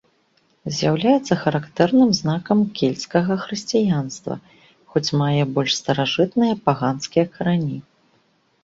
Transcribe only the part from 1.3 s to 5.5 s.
характэрным знакам кельцкага хрысціянства, хоць мае